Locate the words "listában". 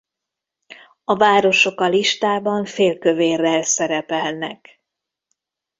1.87-2.65